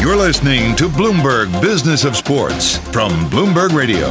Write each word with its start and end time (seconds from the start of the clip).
You're 0.00 0.16
listening 0.16 0.74
to 0.76 0.88
Bloomberg 0.88 1.60
Business 1.60 2.06
of 2.06 2.16
Sports 2.16 2.78
from 2.90 3.10
Bloomberg 3.28 3.74
Radio. 3.74 4.10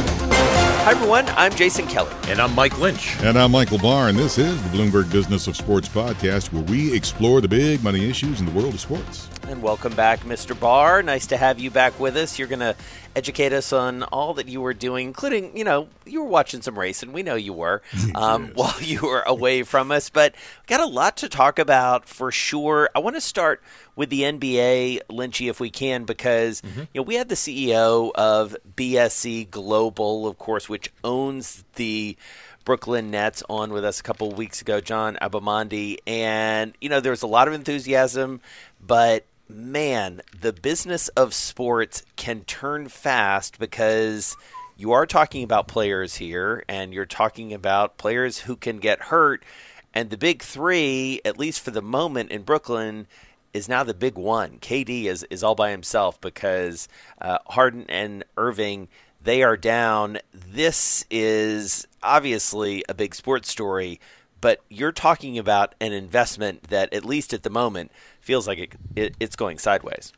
Hi, 0.82 0.92
everyone. 0.92 1.26
I'm 1.30 1.52
Jason 1.52 1.88
Kelly. 1.88 2.14
And 2.28 2.40
I'm 2.40 2.54
Mike 2.54 2.78
Lynch. 2.78 3.16
And 3.22 3.36
I'm 3.36 3.50
Michael 3.50 3.78
Barr, 3.78 4.08
and 4.08 4.16
this 4.16 4.38
is 4.38 4.62
the 4.62 4.68
Bloomberg 4.68 5.10
Business 5.10 5.48
of 5.48 5.56
Sports 5.56 5.88
podcast, 5.88 6.52
where 6.52 6.62
we 6.62 6.94
explore 6.94 7.40
the 7.40 7.48
big 7.48 7.82
money 7.82 8.08
issues 8.08 8.38
in 8.38 8.46
the 8.46 8.52
world 8.52 8.72
of 8.72 8.80
sports. 8.80 9.28
And 9.48 9.62
welcome 9.62 9.94
back, 9.94 10.20
Mr. 10.20 10.58
Barr. 10.58 11.02
Nice 11.02 11.26
to 11.26 11.36
have 11.36 11.58
you 11.58 11.72
back 11.72 11.98
with 11.98 12.16
us. 12.16 12.38
You're 12.38 12.46
going 12.46 12.60
to 12.60 12.76
educate 13.16 13.52
us 13.52 13.72
on 13.72 14.04
all 14.04 14.32
that 14.34 14.48
you 14.48 14.60
were 14.60 14.72
doing, 14.72 15.08
including, 15.08 15.56
you 15.56 15.64
know, 15.64 15.88
you 16.06 16.22
were 16.22 16.28
watching 16.28 16.62
some 16.62 16.78
racing. 16.78 17.12
We 17.12 17.24
know 17.24 17.34
you 17.34 17.52
were 17.52 17.82
um, 18.14 18.46
yes. 18.46 18.54
while 18.54 18.74
you 18.80 19.00
were 19.02 19.22
away 19.22 19.64
from 19.64 19.90
us, 19.90 20.08
but 20.08 20.34
we 20.34 20.66
got 20.68 20.80
a 20.80 20.86
lot 20.86 21.16
to 21.18 21.28
talk 21.28 21.58
about 21.58 22.08
for 22.08 22.30
sure. 22.30 22.88
I 22.94 23.00
want 23.00 23.16
to 23.16 23.20
start 23.20 23.60
with 24.00 24.08
the 24.08 24.22
NBA, 24.22 25.00
Lynchy, 25.10 25.50
if 25.50 25.60
we 25.60 25.68
can, 25.68 26.04
because 26.04 26.62
mm-hmm. 26.62 26.80
you 26.80 26.86
know 26.94 27.02
we 27.02 27.16
had 27.16 27.28
the 27.28 27.34
CEO 27.34 28.10
of 28.14 28.56
BSE 28.74 29.50
Global, 29.50 30.26
of 30.26 30.38
course, 30.38 30.70
which 30.70 30.90
owns 31.04 31.66
the 31.74 32.16
Brooklyn 32.64 33.10
Nets 33.10 33.42
on 33.50 33.74
with 33.74 33.84
us 33.84 34.00
a 34.00 34.02
couple 34.02 34.32
of 34.32 34.38
weeks 34.38 34.62
ago, 34.62 34.80
John 34.80 35.18
Abbamondi, 35.20 35.98
and 36.06 36.74
you 36.80 36.88
know 36.88 37.00
there 37.00 37.12
was 37.12 37.20
a 37.20 37.26
lot 37.26 37.46
of 37.46 37.52
enthusiasm, 37.52 38.40
but 38.80 39.26
man, 39.50 40.22
the 40.40 40.54
business 40.54 41.08
of 41.08 41.34
sports 41.34 42.02
can 42.16 42.40
turn 42.44 42.88
fast 42.88 43.58
because 43.58 44.34
you 44.78 44.92
are 44.92 45.04
talking 45.04 45.44
about 45.44 45.68
players 45.68 46.14
here 46.14 46.64
and 46.70 46.94
you're 46.94 47.04
talking 47.04 47.52
about 47.52 47.98
players 47.98 48.38
who 48.38 48.56
can 48.56 48.78
get 48.78 48.98
hurt. 48.98 49.44
And 49.92 50.08
the 50.08 50.16
big 50.16 50.40
three, 50.40 51.20
at 51.22 51.38
least 51.38 51.60
for 51.60 51.72
the 51.72 51.82
moment 51.82 52.30
in 52.30 52.44
Brooklyn, 52.44 53.06
is 53.52 53.68
now 53.68 53.82
the 53.82 53.94
big 53.94 54.16
one. 54.16 54.58
KD 54.58 55.04
is, 55.04 55.24
is 55.30 55.42
all 55.42 55.54
by 55.54 55.70
himself 55.70 56.20
because 56.20 56.88
uh, 57.20 57.38
Harden 57.48 57.86
and 57.88 58.24
Irving, 58.36 58.88
they 59.22 59.42
are 59.42 59.56
down. 59.56 60.18
This 60.32 61.04
is 61.10 61.86
obviously 62.02 62.84
a 62.88 62.94
big 62.94 63.14
sports 63.14 63.50
story, 63.50 64.00
but 64.40 64.60
you're 64.68 64.92
talking 64.92 65.38
about 65.38 65.74
an 65.80 65.92
investment 65.92 66.64
that, 66.64 66.92
at 66.92 67.04
least 67.04 67.34
at 67.34 67.42
the 67.42 67.50
moment, 67.50 67.92
feels 68.20 68.46
like 68.46 68.58
it, 68.58 68.72
it, 68.96 69.14
it's 69.20 69.36
going 69.36 69.58
sideways. 69.58 70.12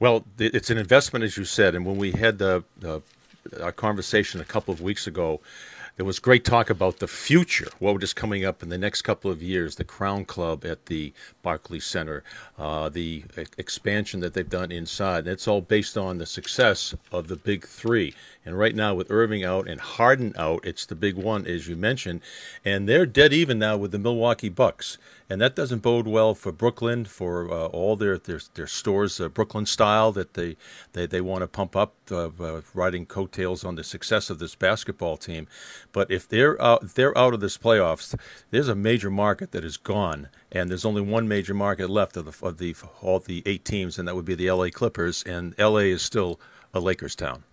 Well, 0.00 0.24
it's 0.38 0.70
an 0.70 0.78
investment, 0.78 1.24
as 1.24 1.36
you 1.36 1.44
said, 1.44 1.74
and 1.74 1.84
when 1.84 1.96
we 1.96 2.12
had 2.12 2.38
the, 2.38 2.62
the 2.78 3.02
our 3.62 3.72
conversation 3.72 4.40
a 4.40 4.44
couple 4.44 4.72
of 4.72 4.80
weeks 4.80 5.06
ago, 5.06 5.40
there 5.98 6.06
was 6.06 6.20
great 6.20 6.44
talk 6.44 6.70
about 6.70 7.00
the 7.00 7.08
future, 7.08 7.66
what 7.80 8.00
is 8.04 8.12
coming 8.12 8.44
up 8.44 8.62
in 8.62 8.68
the 8.68 8.78
next 8.78 9.02
couple 9.02 9.32
of 9.32 9.42
years, 9.42 9.74
the 9.74 9.84
Crown 9.84 10.24
Club 10.24 10.64
at 10.64 10.86
the 10.86 11.12
Barclays 11.42 11.86
Center, 11.86 12.22
uh, 12.56 12.88
the 12.88 13.24
expansion 13.58 14.20
that 14.20 14.32
they've 14.32 14.48
done 14.48 14.70
inside. 14.70 15.24
And 15.24 15.28
it's 15.30 15.48
all 15.48 15.60
based 15.60 15.98
on 15.98 16.18
the 16.18 16.24
success 16.24 16.94
of 17.10 17.26
the 17.26 17.34
big 17.34 17.66
three. 17.66 18.14
And 18.46 18.56
right 18.56 18.76
now, 18.76 18.94
with 18.94 19.10
Irving 19.10 19.42
out 19.42 19.66
and 19.66 19.80
Harden 19.80 20.34
out, 20.38 20.64
it's 20.64 20.86
the 20.86 20.94
big 20.94 21.16
one, 21.16 21.44
as 21.48 21.66
you 21.66 21.74
mentioned. 21.74 22.20
And 22.64 22.88
they're 22.88 23.04
dead 23.04 23.32
even 23.32 23.58
now 23.58 23.76
with 23.76 23.90
the 23.90 23.98
Milwaukee 23.98 24.48
Bucks 24.48 24.98
and 25.30 25.40
that 25.40 25.54
doesn't 25.54 25.80
bode 25.80 26.06
well 26.06 26.34
for 26.34 26.52
Brooklyn 26.52 27.04
for 27.04 27.50
uh, 27.50 27.66
all 27.66 27.96
their 27.96 28.18
their, 28.18 28.40
their 28.54 28.66
stores, 28.66 29.20
uh, 29.20 29.28
Brooklyn 29.28 29.66
style 29.66 30.10
that 30.12 30.34
they 30.34 30.56
they, 30.92 31.06
they 31.06 31.20
want 31.20 31.42
to 31.42 31.46
pump 31.46 31.76
up, 31.76 31.94
uh, 32.10 32.30
uh, 32.40 32.60
riding 32.74 33.06
coattails 33.06 33.64
on 33.64 33.74
the 33.74 33.84
success 33.84 34.30
of 34.30 34.38
this 34.38 34.54
basketball 34.54 35.16
team. 35.16 35.46
But 35.92 36.10
if 36.10 36.28
they're 36.28 36.60
out, 36.60 36.94
they're 36.94 37.16
out 37.16 37.34
of 37.34 37.40
this 37.40 37.58
playoffs, 37.58 38.18
there's 38.50 38.68
a 38.68 38.74
major 38.74 39.10
market 39.10 39.52
that 39.52 39.64
is 39.64 39.76
gone, 39.76 40.28
and 40.50 40.70
there's 40.70 40.84
only 40.84 41.02
one 41.02 41.28
major 41.28 41.54
market 41.54 41.90
left 41.90 42.16
of 42.16 42.24
the 42.24 42.46
of 42.46 42.58
the 42.58 42.74
all 43.02 43.18
the 43.18 43.42
eight 43.46 43.64
teams, 43.64 43.98
and 43.98 44.06
that 44.08 44.14
would 44.14 44.24
be 44.24 44.34
the 44.34 44.48
L.A. 44.48 44.70
Clippers, 44.70 45.22
and 45.22 45.54
L.A. 45.58 45.90
is 45.90 46.02
still 46.02 46.40
a 46.74 46.80
Lakers 46.80 47.14
town. 47.14 47.44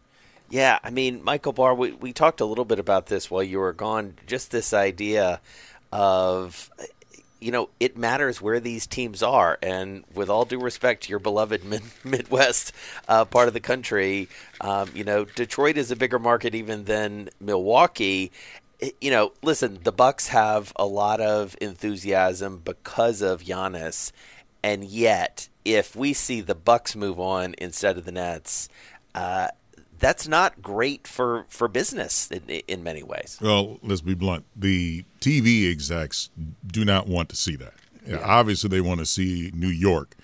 Yeah, 0.49 0.79
I 0.83 0.91
mean, 0.91 1.23
Michael 1.23 1.53
Barr, 1.53 1.73
we, 1.73 1.91
we 1.93 2.13
talked 2.13 2.39
a 2.39 2.45
little 2.45 2.65
bit 2.65 2.77
about 2.77 3.07
this 3.07 3.31
while 3.31 3.41
you 3.41 3.59
were 3.59 3.73
gone. 3.73 4.13
Just 4.27 4.51
this 4.51 4.73
idea 4.73 5.41
of 5.91 6.69
you 7.39 7.51
know, 7.51 7.69
it 7.79 7.97
matters 7.97 8.41
where 8.41 8.59
these 8.59 8.87
teams 8.87 9.21
are. 9.21 9.57
And 9.61 10.03
with 10.13 10.29
all 10.29 10.45
due 10.45 10.59
respect 10.59 11.03
to 11.03 11.09
your 11.09 11.19
beloved 11.19 11.63
mid- 11.63 11.83
Midwest 12.03 12.71
uh, 13.07 13.25
part 13.25 13.47
of 13.47 13.53
the 13.53 13.59
country, 13.59 14.29
um, 14.61 14.89
you 14.93 15.03
know, 15.03 15.25
Detroit 15.25 15.77
is 15.77 15.91
a 15.91 15.95
bigger 15.95 16.19
market 16.19 16.55
even 16.55 16.85
than 16.85 17.29
Milwaukee. 17.39 18.31
you 19.01 19.11
know, 19.11 19.33
listen, 19.41 19.79
the 19.83 19.91
Bucks 19.91 20.29
have 20.29 20.73
a 20.75 20.85
lot 20.85 21.21
of 21.21 21.55
enthusiasm 21.61 22.61
because 22.63 23.21
of 23.21 23.43
Giannis, 23.43 24.11
and 24.63 24.83
yet, 24.83 25.47
if 25.63 25.95
we 25.95 26.13
see 26.13 26.41
the 26.41 26.55
Bucks 26.55 26.95
move 26.95 27.19
on 27.19 27.53
instead 27.59 27.97
of 27.97 28.05
the 28.05 28.11
Nets, 28.11 28.67
uh, 29.13 29.49
that's 29.99 30.27
not 30.27 30.61
great 30.61 31.07
for 31.07 31.45
for 31.49 31.67
business 31.67 32.29
in, 32.31 32.43
in 32.67 32.83
many 32.83 33.03
ways. 33.03 33.37
Well, 33.41 33.79
let's 33.81 34.01
be 34.01 34.13
blunt. 34.13 34.45
The 34.55 35.05
TV 35.19 35.69
execs 35.71 36.29
do 36.65 36.85
not 36.85 37.07
want 37.07 37.29
to 37.29 37.35
see 37.35 37.55
that. 37.57 37.73
Yeah. 38.05 38.21
Obviously, 38.23 38.69
they 38.69 38.81
want 38.81 38.99
to 38.99 39.05
see 39.05 39.51
New 39.55 39.67
York, 39.67 40.15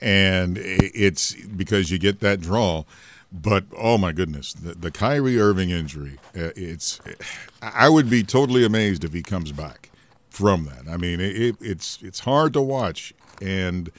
and 0.00 0.58
it's 0.58 1.34
because 1.34 1.90
you 1.90 1.98
get 1.98 2.20
that 2.20 2.40
draw. 2.40 2.84
But 3.32 3.64
oh 3.76 3.98
my 3.98 4.12
goodness, 4.12 4.52
the, 4.54 4.74
the 4.74 4.90
Kyrie 4.90 5.38
Irving 5.38 5.70
injury. 5.70 6.18
Uh, 6.34 6.50
it's 6.56 7.00
I 7.60 7.88
would 7.88 8.08
be 8.08 8.22
totally 8.22 8.64
amazed 8.64 9.04
if 9.04 9.12
he 9.12 9.22
comes 9.22 9.52
back 9.52 9.90
from 10.30 10.66
that. 10.66 10.90
I 10.90 10.96
mean, 10.96 11.20
it, 11.20 11.56
it's 11.60 11.98
it's 12.02 12.20
hard 12.20 12.52
to 12.54 12.62
watch 12.62 13.12
and 13.42 13.90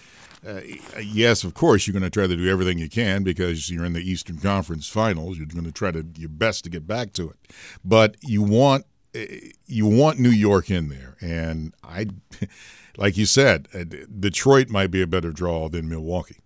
uh, 0.47 0.61
yes, 1.01 1.43
of 1.43 1.53
course, 1.53 1.85
you're 1.85 1.93
going 1.93 2.03
to 2.03 2.09
try 2.09 2.25
to 2.25 2.35
do 2.37 2.49
everything 2.49 2.77
you 2.77 2.89
can 2.89 3.23
because 3.23 3.69
you're 3.69 3.83
in 3.83 3.93
the 3.93 3.99
Eastern 3.99 4.37
Conference 4.37 4.87
Finals. 4.87 5.37
You're 5.37 5.47
going 5.47 5.65
to 5.65 5.71
try 5.71 5.91
to 5.91 6.05
your 6.15 6.29
best 6.29 6.63
to 6.63 6.69
get 6.69 6.87
back 6.87 7.11
to 7.13 7.29
it, 7.29 7.35
but 7.83 8.15
you 8.21 8.41
want 8.41 8.85
uh, 9.13 9.25
you 9.65 9.85
want 9.85 10.19
New 10.19 10.29
York 10.29 10.71
in 10.71 10.87
there, 10.87 11.17
and 11.19 11.73
I, 11.83 12.07
like 12.97 13.17
you 13.17 13.25
said, 13.25 13.67
uh, 13.73 13.83
Detroit 14.19 14.69
might 14.69 14.89
be 14.91 15.01
a 15.01 15.07
better 15.07 15.31
draw 15.31 15.67
than 15.67 15.89
Milwaukee. 15.89 16.37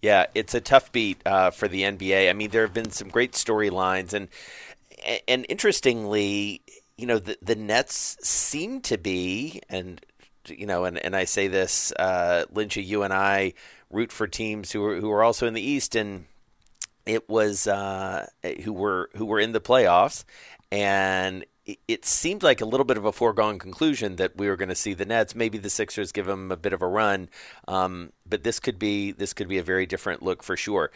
Yeah, 0.00 0.26
it's 0.34 0.54
a 0.54 0.60
tough 0.60 0.92
beat 0.92 1.20
uh, 1.26 1.50
for 1.50 1.66
the 1.66 1.82
NBA. 1.82 2.28
I 2.28 2.34
mean, 2.34 2.50
there 2.50 2.62
have 2.62 2.74
been 2.74 2.90
some 2.90 3.08
great 3.08 3.32
storylines, 3.32 4.12
and 4.12 4.28
and 5.26 5.44
interestingly, 5.48 6.62
you 6.96 7.06
know, 7.06 7.18
the 7.18 7.36
the 7.42 7.56
Nets 7.56 8.16
seem 8.22 8.80
to 8.82 8.96
be, 8.96 9.60
and 9.68 10.04
you 10.48 10.66
know, 10.66 10.84
and, 10.84 10.98
and 10.98 11.14
I 11.14 11.24
say 11.24 11.48
this, 11.48 11.92
uh, 11.98 12.44
Lynchy, 12.52 12.84
you 12.84 13.02
and 13.02 13.12
I 13.12 13.54
root 13.90 14.12
for 14.12 14.26
teams 14.26 14.72
who 14.72 14.84
are 14.84 15.00
who 15.00 15.10
are 15.10 15.22
also 15.22 15.46
in 15.46 15.54
the 15.54 15.62
East, 15.62 15.94
and 15.94 16.26
it 17.06 17.28
was 17.28 17.66
uh, 17.66 18.26
who 18.62 18.72
were 18.72 19.10
who 19.16 19.26
were 19.26 19.40
in 19.40 19.52
the 19.52 19.60
playoffs, 19.60 20.24
and 20.70 21.44
it, 21.64 21.78
it 21.88 22.04
seemed 22.04 22.42
like 22.42 22.60
a 22.60 22.66
little 22.66 22.84
bit 22.84 22.96
of 22.96 23.04
a 23.04 23.12
foregone 23.12 23.58
conclusion 23.58 24.16
that 24.16 24.36
we 24.36 24.48
were 24.48 24.56
going 24.56 24.68
to 24.68 24.74
see 24.74 24.94
the 24.94 25.06
Nets. 25.06 25.34
Maybe 25.34 25.58
the 25.58 25.70
Sixers 25.70 26.12
give 26.12 26.26
them 26.26 26.50
a 26.50 26.56
bit 26.56 26.72
of 26.72 26.82
a 26.82 26.86
run, 26.86 27.28
um, 27.68 28.12
but 28.26 28.42
this 28.42 28.60
could 28.60 28.78
be 28.78 29.12
this 29.12 29.32
could 29.32 29.48
be 29.48 29.58
a 29.58 29.62
very 29.62 29.86
different 29.86 30.22
look 30.22 30.42
for 30.42 30.56
sure. 30.56 30.90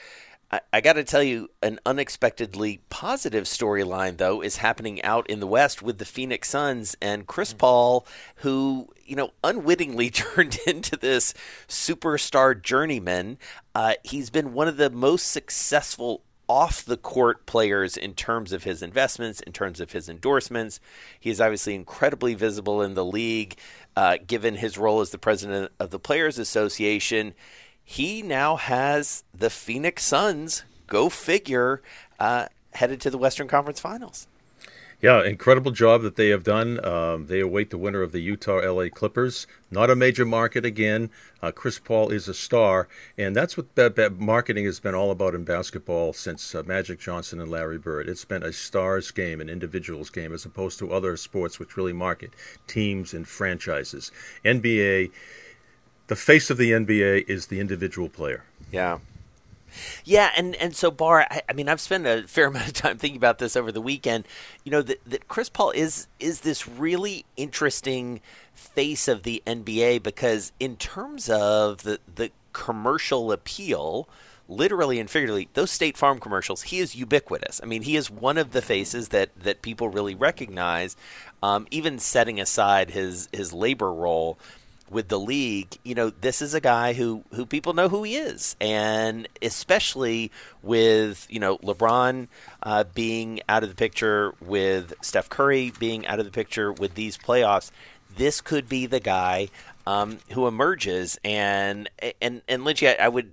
I, 0.51 0.61
I 0.73 0.81
got 0.81 0.95
to 0.95 1.05
tell 1.05 1.23
you, 1.23 1.49
an 1.63 1.79
unexpectedly 1.85 2.81
positive 2.91 3.45
storyline, 3.45 4.17
though, 4.17 4.43
is 4.43 4.57
happening 4.57 5.03
out 5.03 5.29
in 5.29 5.41
the 5.41 5.47
West 5.47 5.83
with 5.83 5.99
the 5.99 6.05
Phoenix 6.05 6.49
Suns 6.49 6.97
and 7.01 7.27
Chris 7.27 7.53
mm. 7.53 7.59
Paul, 7.59 8.07
who, 8.37 8.89
you 9.09 9.17
know, 9.17 9.33
unwittingly 9.43 10.11
turned 10.11 10.59
into 10.67 10.97
this 10.97 11.35
superstar 11.67 12.61
journeyman. 12.61 13.39
Uh, 13.75 13.95
he's 14.05 14.31
been 14.31 14.53
one 14.53 14.69
of 14.69 14.77
the 14.77 14.91
most 14.91 15.31
successful 15.31 16.23
off 16.49 16.83
the 16.85 16.97
court 16.97 17.45
players 17.45 17.97
in 17.97 18.15
terms 18.15 18.53
of 18.53 18.65
his 18.65 18.83
investments, 18.83 19.41
in 19.41 19.53
terms 19.53 19.81
of 19.81 19.93
his 19.93 20.09
endorsements. 20.09 20.81
He 21.21 21.29
is 21.29 21.41
obviously 21.41 21.75
incredibly 21.75 22.35
visible 22.35 22.81
in 22.81 22.95
the 22.95 23.05
league, 23.05 23.57
uh, 23.97 24.17
given 24.27 24.57
his 24.57 24.79
role 24.79 25.01
as 25.01 25.11
the 25.11 25.19
president 25.19 25.73
of 25.79 25.91
the 25.91 25.99
Players 25.99 26.39
Association 26.39 27.35
he 27.91 28.21
now 28.21 28.57
has 28.57 29.25
the 29.33 29.49
Phoenix 29.49 30.05
Suns, 30.05 30.63
go 30.87 31.09
figure, 31.09 31.81
uh, 32.21 32.49
headed 32.75 33.01
to 33.01 33.11
the 33.11 33.17
Western 33.17 33.49
Conference 33.49 33.81
Finals. 33.81 34.27
Yeah, 35.01 35.25
incredible 35.25 35.71
job 35.71 36.03
that 36.03 36.17
they 36.17 36.31
have 36.31 36.43
done. 36.43 36.85
Um, 36.85 37.27
they 37.27 37.39
await 37.39 37.71
the 37.71 37.79
winner 37.79 38.03
of 38.03 38.11
the 38.11 38.19
Utah 38.19 38.59
LA 38.69 38.89
Clippers. 38.89 39.47
Not 39.71 39.91
a 39.91 39.95
major 39.95 40.25
market 40.25 40.65
again. 40.65 41.11
Uh, 41.41 41.53
Chris 41.53 41.79
Paul 41.79 42.11
is 42.11 42.27
a 42.27 42.35
star, 42.35 42.89
and 43.17 43.37
that's 43.37 43.57
what 43.57 43.73
that, 43.77 43.95
that 43.95 44.19
marketing 44.19 44.65
has 44.65 44.81
been 44.81 44.97
all 44.97 45.13
about 45.13 45.37
in 45.37 45.45
basketball 45.45 46.13
since 46.13 46.53
uh, 46.53 46.65
Magic 46.65 46.99
Johnson 46.99 47.41
and 47.41 47.49
Larry 47.49 47.79
Bird. 47.79 48.09
It's 48.09 48.25
been 48.25 48.43
a 48.43 48.53
stars 48.53 49.13
game, 49.13 49.41
an 49.41 49.49
individuals 49.49 50.11
game, 50.11 50.33
as 50.33 50.45
opposed 50.45 50.81
to 50.81 50.93
other 50.93 51.17
sports 51.17 51.61
which 51.61 51.77
really 51.77 51.93
market 51.93 52.33
teams 52.67 53.15
and 53.15 53.29
franchises. 53.29 54.11
NBA 54.45 55.13
the 56.09 56.17
face 56.17 56.49
of 56.49 56.57
the 56.57 56.73
NBA 56.73 57.29
is 57.29 57.47
the 57.47 57.61
individual 57.61 58.09
player. 58.09 58.43
Yeah. 58.73 58.99
Yeah, 60.05 60.31
and, 60.37 60.55
and 60.57 60.75
so 60.75 60.91
Barr, 60.91 61.27
I, 61.31 61.43
I, 61.49 61.53
mean, 61.53 61.69
I've 61.69 61.81
spent 61.81 62.07
a 62.07 62.25
fair 62.27 62.47
amount 62.49 62.69
of 62.69 62.73
time 62.75 62.99
thinking 62.99 63.17
about 63.17 63.39
this 63.39 63.57
over 63.57 63.73
the 63.73 63.81
weekend. 63.81 64.27
You 64.65 64.73
know 64.73 64.83
that, 64.83 65.01
that 65.07 65.29
Chris 65.29 65.49
Paul 65.49 65.71
is 65.71 66.07
is 66.19 66.41
this 66.41 66.69
really 66.69 67.25
interesting 67.37 68.21
face 68.55 69.09
of 69.09 69.23
the 69.23 69.43
NBA 69.47 70.03
because 70.03 70.53
in 70.59 70.77
terms 70.77 71.29
of 71.29 71.83
the 71.83 72.01
the 72.13 72.31
commercial 72.53 73.31
appeal, 73.31 74.09
literally 74.49 74.99
and 74.99 75.09
figuratively, 75.09 75.49
those 75.55 75.71
State 75.71 75.97
Farm 75.97 76.19
commercials, 76.19 76.63
he 76.63 76.79
is 76.79 76.97
ubiquitous. 76.97 77.61
I 77.63 77.67
mean, 77.67 77.83
he 77.83 77.97
is 77.97 78.11
one 78.11 78.39
of 78.39 78.53
the 78.53 78.63
faces 78.63 79.09
that 79.09 79.31
that 79.41 79.63
people 79.63 79.89
really 79.89 80.15
recognize. 80.15 80.97
Um, 81.41 81.69
even 81.71 82.01
setting 82.01 82.41
aside 82.41 82.91
his 82.91 83.29
his 83.33 83.53
labor 83.53 83.93
role 83.93 84.39
with 84.91 85.09
the 85.09 85.19
league, 85.19 85.77
you 85.85 85.95
know, 85.95 86.11
this 86.11 86.41
is 86.41 86.55
a 86.55 86.61
guy 86.61 86.93
who 86.93 87.25
who 87.35 87.47
people 87.47 87.73
know 87.73 87.89
who 87.89 88.03
he 88.03 88.17
is, 88.17 88.57
and 88.61 89.29
especially 89.43 90.31
with 90.63 91.27
you 91.31 91.41
know 91.41 91.59
LeBron 91.59 92.29
uh, 92.63 92.85
being 92.95 93.41
out 93.49 93.63
of 93.63 93.69
the 93.69 93.75
picture, 93.75 94.35
with 94.41 94.95
Steph 95.03 95.29
Curry 95.29 95.73
being 95.79 96.07
out 96.07 96.19
of 96.19 96.25
the 96.25 96.33
picture, 96.33 96.73
with 96.73 96.95
these 96.95 97.19
playoffs, 97.19 97.71
this 98.17 98.41
could 98.41 98.69
be 98.69 98.87
the 98.87 99.01
guy 99.01 99.49
um, 99.87 100.19
who 100.33 100.47
emerges. 100.47 101.19
And 101.25 101.89
and 102.21 102.43
and 102.49 102.63
Lynchy, 102.63 102.89
I, 102.89 103.07
I 103.07 103.09
would 103.09 103.33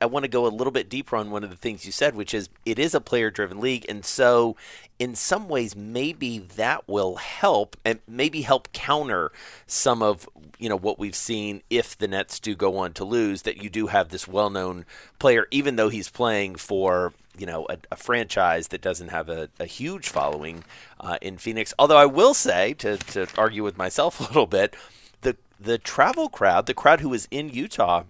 I 0.00 0.06
want 0.06 0.24
to 0.24 0.28
go 0.28 0.46
a 0.46 0.48
little 0.48 0.70
bit 0.70 0.88
deeper 0.88 1.16
on 1.16 1.30
one 1.30 1.44
of 1.44 1.50
the 1.50 1.56
things 1.56 1.84
you 1.84 1.92
said, 1.92 2.14
which 2.14 2.32
is 2.32 2.48
it 2.64 2.78
is 2.78 2.94
a 2.94 3.00
player 3.00 3.30
driven 3.30 3.60
league. 3.60 3.84
And 3.88 4.04
so, 4.04 4.56
in 4.98 5.14
some 5.14 5.48
ways, 5.48 5.76
maybe 5.76 6.38
that 6.38 6.88
will 6.88 7.16
help 7.16 7.76
and 7.84 8.00
maybe 8.08 8.42
help 8.42 8.72
counter 8.72 9.32
some 9.66 10.02
of 10.02 10.28
you 10.58 10.68
know 10.68 10.76
what 10.76 10.98
we've 10.98 11.14
seen 11.16 11.62
if 11.68 11.96
the 11.96 12.08
Nets 12.08 12.40
do 12.40 12.54
go 12.54 12.78
on 12.78 12.94
to 12.94 13.04
lose. 13.04 13.42
That 13.42 13.62
you 13.62 13.68
do 13.68 13.88
have 13.88 14.08
this 14.08 14.26
well 14.26 14.48
known 14.48 14.86
player, 15.18 15.46
even 15.50 15.76
though 15.76 15.90
he's 15.90 16.08
playing 16.08 16.56
for 16.56 17.12
you 17.36 17.44
know 17.46 17.66
a, 17.68 17.76
a 17.92 17.96
franchise 17.96 18.68
that 18.68 18.80
doesn't 18.80 19.08
have 19.08 19.28
a, 19.28 19.50
a 19.60 19.66
huge 19.66 20.08
following 20.08 20.64
uh, 21.00 21.18
in 21.20 21.36
Phoenix. 21.36 21.74
Although 21.78 21.98
I 21.98 22.06
will 22.06 22.32
say, 22.34 22.72
to, 22.74 22.96
to 22.96 23.26
argue 23.36 23.62
with 23.62 23.76
myself 23.76 24.20
a 24.20 24.24
little 24.24 24.46
bit, 24.46 24.74
the 25.20 25.36
the 25.60 25.76
travel 25.76 26.30
crowd, 26.30 26.64
the 26.64 26.74
crowd 26.74 27.00
who 27.00 27.10
was 27.10 27.28
in 27.30 27.50
Utah 27.50 28.04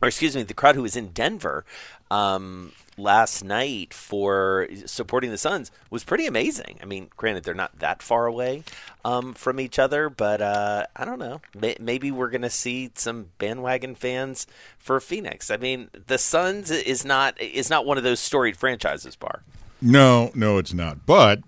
or 0.00 0.08
excuse 0.08 0.36
me, 0.36 0.42
the 0.42 0.54
crowd 0.54 0.74
who 0.74 0.82
was 0.82 0.96
in 0.96 1.08
Denver 1.08 1.64
um, 2.10 2.72
last 2.96 3.44
night 3.44 3.92
for 3.92 4.68
supporting 4.86 5.30
the 5.30 5.38
Suns 5.38 5.70
was 5.90 6.04
pretty 6.04 6.26
amazing. 6.26 6.78
I 6.82 6.84
mean, 6.84 7.08
granted, 7.16 7.44
they're 7.44 7.54
not 7.54 7.78
that 7.78 8.02
far 8.02 8.26
away 8.26 8.64
um, 9.04 9.34
from 9.34 9.60
each 9.60 9.78
other, 9.78 10.08
but 10.08 10.40
uh, 10.40 10.86
I 10.96 11.04
don't 11.04 11.18
know. 11.18 11.40
Maybe 11.78 12.10
we're 12.10 12.30
going 12.30 12.42
to 12.42 12.50
see 12.50 12.90
some 12.94 13.30
bandwagon 13.38 13.94
fans 13.94 14.46
for 14.78 15.00
Phoenix. 15.00 15.50
I 15.50 15.56
mean, 15.56 15.90
the 16.06 16.18
Suns 16.18 16.70
is 16.70 17.04
not 17.04 17.40
is 17.40 17.70
not 17.70 17.86
one 17.86 17.98
of 17.98 18.04
those 18.04 18.20
storied 18.20 18.56
franchises, 18.56 19.16
Barr. 19.16 19.42
No, 19.80 20.30
no, 20.34 20.58
it's 20.58 20.74
not. 20.74 21.06
But 21.06 21.40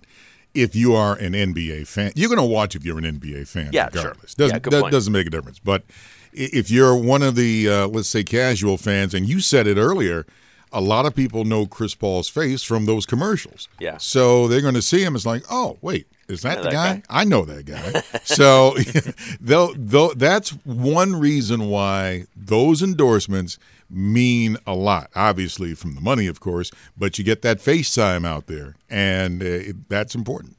if 0.55 0.75
you 0.75 0.95
are 0.95 1.17
an 1.17 1.33
NBA 1.33 1.87
fan, 1.87 2.13
you're 2.15 2.29
going 2.29 2.39
to 2.39 2.45
watch 2.45 2.75
if 2.77 2.85
you're 2.85 2.99
an 2.99 3.05
NBA 3.05 3.49
fan, 3.49 3.71
yeah, 3.73 3.87
regardless. 3.87 4.35
Sure. 4.37 4.49
Doesn't, 4.49 4.73
yeah, 4.73 4.81
that 4.81 4.91
doesn't 4.91 5.13
make 5.13 5.27
a 5.27 5.31
difference. 5.31 5.59
But 5.59 5.85
if 6.33 6.71
you're 6.71 6.95
one 6.95 7.23
of 7.23 7.35
the 7.35 7.69
uh, 7.69 7.89
let's 7.89 8.09
say 8.09 8.25
casual 8.25 8.77
fans, 8.77 9.15
and 9.15 9.29
you 9.29 9.41
said 9.41 9.67
it 9.67 9.77
earlier, 9.77 10.27
a 10.73 10.81
lot 10.81 11.07
of 11.07 11.15
people 11.15 11.45
know 11.45 11.67
Chris 11.67 11.95
Paul's 11.95 12.29
face 12.29 12.63
from 12.63 12.87
those 12.87 13.07
commercials. 13.07 13.69
Yeah. 13.79 13.97
So 13.99 14.49
they're 14.49 14.61
going 14.61 14.75
to 14.75 14.83
see 14.83 15.03
him. 15.03 15.15
It's 15.15 15.27
like, 15.27 15.43
oh 15.51 15.79
wait, 15.81 16.07
is 16.29 16.43
that 16.43 16.59
the 16.59 16.65
that 16.65 16.73
guy? 16.73 16.95
guy. 16.95 17.03
I 17.09 17.25
know 17.25 17.45
that 17.45 17.67
guy. 17.67 18.03
so 18.25 18.77
they'll, 19.41 19.75
they'll, 19.75 20.15
that's 20.15 20.51
one 20.65 21.17
reason 21.17 21.69
why 21.69 22.27
those 22.37 22.83
endorsements 22.83 23.59
mean 23.91 24.57
a 24.67 24.75
lot. 24.75 25.11
Obviously, 25.15 25.75
from 25.75 25.95
the 25.95 26.01
money, 26.01 26.27
of 26.27 26.41
course, 26.41 26.71
but 26.97 27.19
you 27.19 27.25
get 27.25 27.43
that 27.43 27.61
face 27.61 27.93
time 27.95 28.25
out 28.25 28.47
there, 28.47 28.77
and 28.89 29.43
uh, 29.43 29.73
that's 29.89 30.15
important. 30.15 30.57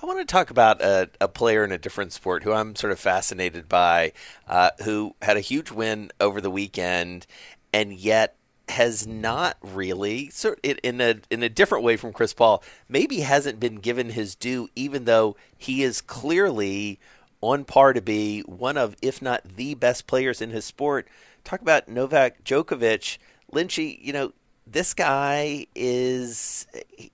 I 0.00 0.06
want 0.06 0.20
to 0.20 0.24
talk 0.24 0.50
about 0.50 0.80
a, 0.80 1.10
a, 1.20 1.26
player 1.26 1.64
in 1.64 1.72
a 1.72 1.78
different 1.78 2.12
sport 2.12 2.44
who 2.44 2.52
I'm 2.52 2.76
sort 2.76 2.92
of 2.92 3.00
fascinated 3.00 3.68
by, 3.68 4.12
uh, 4.46 4.70
who 4.84 5.16
had 5.22 5.36
a 5.36 5.40
huge 5.40 5.72
win 5.72 6.12
over 6.20 6.40
the 6.40 6.52
weekend, 6.52 7.26
and 7.72 7.92
yet 7.92 8.36
has 8.68 9.08
not 9.08 9.56
really, 9.60 10.28
sort 10.30 10.60
in 10.62 11.00
a 11.00 11.16
in 11.30 11.42
a 11.42 11.48
different 11.48 11.82
way 11.82 11.96
from 11.96 12.12
Chris 12.12 12.32
Paul, 12.32 12.62
maybe 12.88 13.20
hasn't 13.20 13.58
been 13.58 13.76
given 13.76 14.10
his 14.10 14.36
due, 14.36 14.68
even 14.76 15.04
though 15.04 15.36
he 15.56 15.82
is 15.82 16.00
clearly 16.00 17.00
on 17.40 17.64
par 17.64 17.92
to 17.92 18.00
be 18.00 18.42
one 18.42 18.76
of, 18.76 18.94
if 19.02 19.20
not 19.20 19.56
the 19.56 19.74
best 19.74 20.06
players 20.06 20.40
in 20.40 20.50
his 20.50 20.64
sport. 20.64 21.08
Talk 21.42 21.60
about 21.60 21.88
Novak 21.88 22.44
Djokovic, 22.44 23.18
Lynchy. 23.52 23.98
You 24.00 24.12
know, 24.12 24.32
this 24.64 24.94
guy 24.94 25.66
is 25.74 26.68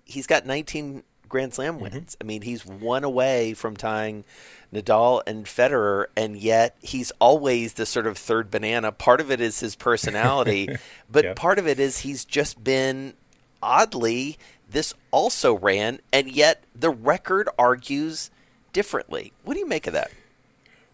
he's 0.05 0.27
got 0.27 0.45
19 0.45 1.03
Grand 1.29 1.55
Slam 1.55 1.81
wins. 1.81 2.15
Mm-hmm. 2.15 2.23
I 2.23 2.25
mean, 2.26 2.43
he's 2.43 2.65
one 2.67 3.05
away 3.05 3.55
from 3.55 3.76
tying 3.76 4.25
Nadal 4.73 5.23
and 5.26 5.47
Federer, 5.47 6.06
and 6.17 6.37
yet 6.37 6.76
he's 6.82 7.12
always 7.19 7.75
the 7.75 7.87
sort 7.87 8.06
of 8.06 8.19
third 8.19 8.50
banana. 8.50 8.93
Part 8.93 9.21
of 9.21 9.31
it 9.31 9.41
is 9.41 9.61
his 9.61 9.76
personality, 9.76 10.69
but 11.11 11.25
yeah. 11.25 11.35
part 11.35 11.59
of 11.59 11.67
it 11.67 11.79
is 11.79 11.99
he's 11.99 12.25
just 12.25 12.62
been 12.62 13.15
oddly. 13.62 14.38
This 14.69 14.94
also 15.11 15.56
ran, 15.56 16.00
and 16.12 16.31
yet 16.31 16.65
the 16.75 16.91
record 16.91 17.49
argues 17.59 18.31
differently. 18.73 19.32
What 19.44 19.55
do 19.55 19.61
you 19.61 19.69
make 19.69 19.87
of 19.87 19.93
that? 19.93 20.11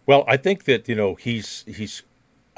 Well, 0.05 0.23
I 0.27 0.37
think 0.37 0.65
that 0.65 0.87
you 0.87 0.95
know 0.95 1.15
he's 1.15 1.63
he's 1.67 2.03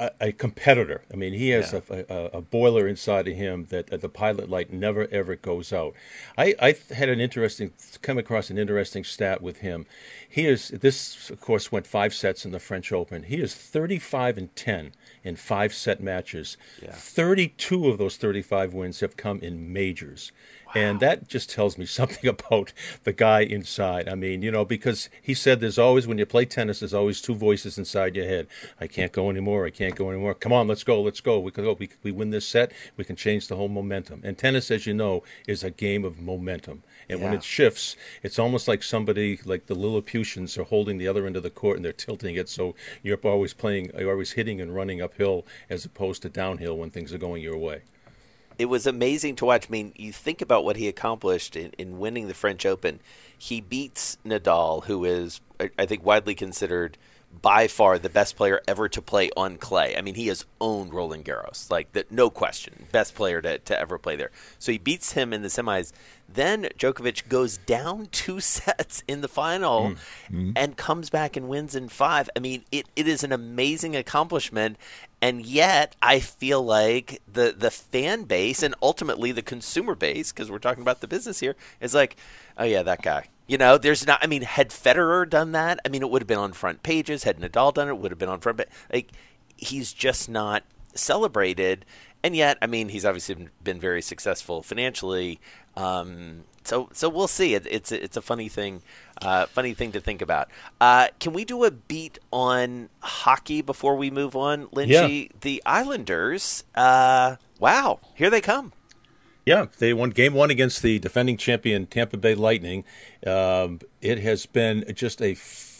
a, 0.04 0.28
a 0.28 0.32
competitor. 0.32 1.02
I 1.12 1.16
mean, 1.16 1.32
he 1.34 1.50
has 1.50 1.72
yeah. 1.72 1.80
a, 1.90 2.04
a, 2.08 2.24
a, 2.38 2.40
boiler 2.40 2.86
inside 2.86 3.28
of 3.28 3.34
him 3.34 3.66
that, 3.70 3.88
that, 3.88 4.00
the 4.00 4.08
pilot 4.08 4.48
light 4.48 4.72
never 4.72 5.08
ever 5.10 5.36
goes 5.36 5.72
out. 5.72 5.94
I, 6.36 6.54
I 6.60 6.74
had 6.94 7.08
an 7.08 7.20
interesting 7.20 7.72
come 8.02 8.18
across 8.18 8.50
an 8.50 8.58
interesting 8.58 9.04
stat 9.04 9.42
with 9.42 9.58
him. 9.58 9.86
He 10.28 10.46
is 10.46 10.68
this 10.68 11.30
of 11.30 11.40
course 11.40 11.72
went 11.72 11.86
five 11.86 12.14
sets 12.14 12.44
in 12.44 12.52
the 12.52 12.58
French 12.58 12.92
Open. 12.92 13.24
He 13.24 13.40
is 13.40 13.54
35 13.54 14.38
and 14.38 14.56
10 14.56 14.92
in 15.22 15.36
five 15.36 15.72
set 15.72 16.02
matches. 16.02 16.56
Yeah. 16.82 16.92
32 16.92 17.88
of 17.88 17.98
those 17.98 18.16
35 18.16 18.74
wins 18.74 19.00
have 19.00 19.16
come 19.16 19.40
in 19.40 19.72
majors. 19.72 20.32
And 20.74 20.98
that 21.00 21.28
just 21.28 21.50
tells 21.50 21.78
me 21.78 21.86
something 22.00 22.28
about 22.28 22.72
the 23.04 23.12
guy 23.12 23.40
inside. 23.40 24.08
I 24.08 24.14
mean, 24.14 24.42
you 24.42 24.50
know, 24.50 24.64
because 24.64 25.08
he 25.22 25.34
said 25.34 25.60
there's 25.60 25.78
always, 25.78 26.06
when 26.06 26.18
you 26.18 26.26
play 26.26 26.44
tennis, 26.44 26.80
there's 26.80 26.94
always 26.94 27.20
two 27.20 27.34
voices 27.34 27.78
inside 27.78 28.16
your 28.16 28.26
head. 28.26 28.48
I 28.80 28.86
can't 28.86 29.12
go 29.12 29.30
anymore. 29.30 29.66
I 29.66 29.70
can't 29.70 29.94
go 29.94 30.10
anymore. 30.10 30.34
Come 30.34 30.52
on, 30.52 30.66
let's 30.66 30.84
go. 30.84 31.00
Let's 31.00 31.20
go. 31.20 31.38
We 31.38 31.50
can 31.50 31.64
go. 31.64 31.74
We, 31.74 31.90
we 32.02 32.10
win 32.10 32.30
this 32.30 32.46
set. 32.46 32.72
We 32.96 33.04
can 33.04 33.16
change 33.16 33.48
the 33.48 33.56
whole 33.56 33.68
momentum. 33.68 34.20
And 34.24 34.36
tennis, 34.36 34.70
as 34.70 34.86
you 34.86 34.94
know, 34.94 35.22
is 35.46 35.62
a 35.62 35.70
game 35.70 36.04
of 36.04 36.20
momentum. 36.20 36.82
And 37.08 37.20
yeah. 37.20 37.24
when 37.24 37.34
it 37.34 37.44
shifts, 37.44 37.96
it's 38.22 38.38
almost 38.38 38.66
like 38.66 38.82
somebody, 38.82 39.38
like 39.44 39.66
the 39.66 39.74
Lilliputians, 39.74 40.58
are 40.58 40.64
holding 40.64 40.98
the 40.98 41.08
other 41.08 41.26
end 41.26 41.36
of 41.36 41.42
the 41.42 41.50
court 41.50 41.76
and 41.76 41.84
they're 41.84 41.92
tilting 41.92 42.34
it. 42.34 42.48
So 42.48 42.74
you're 43.02 43.18
always 43.24 43.54
playing, 43.54 43.90
you're 43.96 44.10
always 44.10 44.32
hitting 44.32 44.60
and 44.60 44.74
running 44.74 45.00
uphill 45.00 45.46
as 45.70 45.84
opposed 45.84 46.22
to 46.22 46.28
downhill 46.28 46.76
when 46.76 46.90
things 46.90 47.12
are 47.12 47.18
going 47.18 47.42
your 47.42 47.56
way 47.56 47.82
it 48.58 48.66
was 48.66 48.86
amazing 48.86 49.36
to 49.36 49.44
watch. 49.44 49.66
I 49.68 49.70
mean, 49.70 49.92
you 49.96 50.12
think 50.12 50.40
about 50.40 50.64
what 50.64 50.76
he 50.76 50.88
accomplished 50.88 51.56
in, 51.56 51.72
in 51.78 51.98
winning 51.98 52.28
the 52.28 52.34
French 52.34 52.64
Open. 52.64 53.00
He 53.36 53.60
beats 53.60 54.18
Nadal, 54.24 54.84
who 54.84 55.04
is, 55.04 55.40
I 55.78 55.86
think, 55.86 56.04
widely 56.04 56.34
considered 56.34 56.96
by 57.42 57.66
far 57.66 57.98
the 57.98 58.08
best 58.08 58.36
player 58.36 58.60
ever 58.68 58.88
to 58.88 59.02
play 59.02 59.30
on 59.36 59.56
clay. 59.56 59.96
I 59.96 60.02
mean, 60.02 60.14
he 60.14 60.28
has 60.28 60.44
owned 60.60 60.94
Roland 60.94 61.24
Garros, 61.24 61.70
like 61.70 61.92
that, 61.92 62.12
no 62.12 62.30
question, 62.30 62.86
best 62.92 63.14
player 63.14 63.42
to, 63.42 63.58
to 63.58 63.78
ever 63.78 63.98
play 63.98 64.16
there. 64.16 64.30
So 64.58 64.72
he 64.72 64.78
beats 64.78 65.12
him 65.12 65.32
in 65.32 65.42
the 65.42 65.48
semis. 65.48 65.92
Then 66.34 66.64
Djokovic 66.78 67.28
goes 67.28 67.56
down 67.58 68.08
two 68.12 68.40
sets 68.40 69.02
in 69.08 69.20
the 69.20 69.28
final 69.28 69.94
mm-hmm. 70.28 70.50
and 70.56 70.76
comes 70.76 71.10
back 71.10 71.36
and 71.36 71.48
wins 71.48 71.74
in 71.74 71.88
five. 71.88 72.28
I 72.36 72.40
mean, 72.40 72.64
it, 72.70 72.86
it 72.96 73.08
is 73.08 73.24
an 73.24 73.32
amazing 73.32 73.96
accomplishment. 73.96 74.76
And 75.22 75.46
yet, 75.46 75.96
I 76.02 76.20
feel 76.20 76.62
like 76.62 77.22
the, 77.32 77.54
the 77.56 77.70
fan 77.70 78.24
base 78.24 78.62
and 78.62 78.74
ultimately 78.82 79.32
the 79.32 79.42
consumer 79.42 79.94
base, 79.94 80.32
because 80.32 80.50
we're 80.50 80.58
talking 80.58 80.82
about 80.82 81.00
the 81.00 81.08
business 81.08 81.40
here, 81.40 81.56
is 81.80 81.94
like, 81.94 82.16
oh, 82.58 82.64
yeah, 82.64 82.82
that 82.82 83.02
guy. 83.02 83.28
You 83.46 83.58
know, 83.58 83.78
there's 83.78 84.06
not. 84.06 84.20
I 84.22 84.26
mean, 84.26 84.42
had 84.42 84.70
Federer 84.70 85.28
done 85.28 85.52
that, 85.52 85.78
I 85.84 85.88
mean, 85.88 86.02
it 86.02 86.10
would 86.10 86.22
have 86.22 86.26
been 86.26 86.38
on 86.38 86.52
front 86.52 86.82
pages. 86.82 87.24
Had 87.24 87.38
Nadal 87.38 87.74
done 87.74 87.88
it, 87.88 87.92
it 87.92 87.98
would 87.98 88.10
have 88.10 88.18
been 88.18 88.28
on 88.28 88.40
front. 88.40 88.58
But 88.58 88.68
like, 88.92 89.10
he's 89.56 89.92
just 89.92 90.28
not 90.28 90.64
celebrated. 90.94 91.84
And 92.22 92.34
yet, 92.34 92.56
I 92.62 92.66
mean, 92.66 92.88
he's 92.88 93.04
obviously 93.04 93.48
been 93.62 93.78
very 93.78 94.00
successful 94.00 94.62
financially. 94.62 95.40
Um, 95.76 96.44
so, 96.64 96.88
so 96.92 97.08
we'll 97.08 97.28
see. 97.28 97.54
It, 97.54 97.66
it's 97.70 97.92
it's 97.92 98.16
a 98.16 98.22
funny 98.22 98.48
thing, 98.48 98.82
uh, 99.20 99.46
funny 99.46 99.74
thing 99.74 99.92
to 99.92 100.00
think 100.00 100.22
about. 100.22 100.48
Uh, 100.80 101.08
can 101.20 101.32
we 101.32 101.44
do 101.44 101.64
a 101.64 101.70
beat 101.70 102.18
on 102.32 102.88
hockey 103.00 103.60
before 103.60 103.96
we 103.96 104.10
move 104.10 104.34
on, 104.34 104.66
Lynchy? 104.68 105.24
Yeah. 105.24 105.36
The 105.42 105.62
Islanders. 105.66 106.64
Uh, 106.74 107.36
wow, 107.58 108.00
here 108.14 108.30
they 108.30 108.40
come. 108.40 108.72
Yeah, 109.46 109.66
they 109.78 109.92
won 109.92 110.10
game 110.10 110.32
one 110.32 110.50
against 110.50 110.82
the 110.82 110.98
defending 110.98 111.36
champion 111.36 111.86
Tampa 111.86 112.16
Bay 112.16 112.34
Lightning. 112.34 112.84
Um, 113.26 113.80
it 114.00 114.18
has 114.20 114.46
been 114.46 114.86
just 114.94 115.20
a 115.20 115.34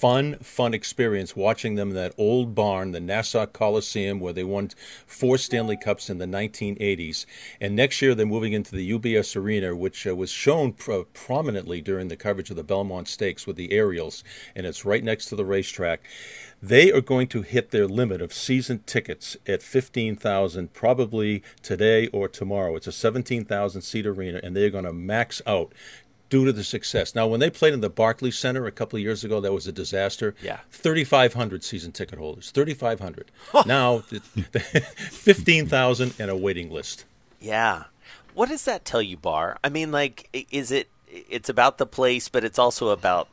fun, 0.04 0.36
fun 0.40 0.74
experience 0.74 1.34
watching 1.34 1.76
them 1.76 1.88
in 1.88 1.94
that 1.94 2.12
old 2.18 2.54
barn, 2.54 2.92
the 2.92 3.00
Nassau 3.00 3.46
Coliseum, 3.46 4.20
where 4.20 4.34
they 4.34 4.44
won 4.44 4.68
four 5.06 5.38
Stanley 5.38 5.78
Cups 5.78 6.10
in 6.10 6.18
the 6.18 6.26
1980s. 6.26 7.24
And 7.58 7.74
next 7.74 8.02
year 8.02 8.14
they're 8.14 8.26
moving 8.26 8.52
into 8.52 8.76
the 8.76 8.90
UBS 8.90 9.34
Arena, 9.34 9.74
which 9.74 10.06
uh, 10.06 10.14
was 10.14 10.30
shown 10.30 10.74
pro- 10.74 11.04
prominently 11.04 11.80
during 11.80 12.08
the 12.08 12.18
coverage 12.18 12.50
of 12.50 12.56
the 12.56 12.62
Belmont 12.62 13.08
Stakes 13.08 13.46
with 13.46 13.56
the 13.56 13.72
aerials, 13.72 14.22
and 14.54 14.66
it's 14.66 14.84
right 14.84 15.02
next 15.02 15.24
to 15.30 15.36
the 15.36 15.44
racetrack. 15.46 16.02
They 16.62 16.92
are 16.92 17.00
going 17.00 17.28
to 17.28 17.42
hit 17.42 17.70
their 17.70 17.86
limit 17.86 18.20
of 18.22 18.32
season 18.32 18.80
tickets 18.86 19.38
at 19.46 19.62
15,000 19.62 20.72
probably 20.72 21.42
today 21.62 22.08
or 22.08 22.28
tomorrow. 22.28 22.76
It's 22.76 22.86
a 22.86 22.92
17,000 22.92 23.80
seat 23.80 24.06
arena, 24.06 24.40
and 24.42 24.54
they're 24.54 24.70
going 24.70 24.84
to 24.84 24.92
max 24.92 25.40
out 25.46 25.72
due 26.34 26.44
to 26.44 26.52
the 26.52 26.64
success. 26.64 27.14
Now, 27.14 27.28
when 27.28 27.38
they 27.38 27.48
played 27.48 27.74
in 27.74 27.80
the 27.80 27.88
Barclays 27.88 28.36
Center 28.36 28.66
a 28.66 28.72
couple 28.72 28.96
of 28.96 29.02
years 29.04 29.22
ago, 29.22 29.40
that 29.40 29.52
was 29.52 29.68
a 29.68 29.72
disaster. 29.72 30.34
Yeah. 30.42 30.58
3,500 30.72 31.62
season 31.62 31.92
ticket 31.92 32.18
holders. 32.18 32.50
3,500. 32.50 33.30
now, 33.66 33.98
15,000 35.10 36.14
and 36.18 36.30
a 36.32 36.36
waiting 36.36 36.72
list. 36.72 37.04
Yeah. 37.40 37.84
What 38.34 38.48
does 38.48 38.64
that 38.64 38.84
tell 38.84 39.00
you, 39.00 39.16
Barr? 39.16 39.58
I 39.62 39.68
mean, 39.68 39.92
like, 39.92 40.28
is 40.50 40.72
it? 40.72 40.88
It's 41.06 41.48
about 41.48 41.78
the 41.78 41.86
place, 41.86 42.28
but 42.28 42.42
it's 42.42 42.58
also 42.58 42.88
about 42.88 43.28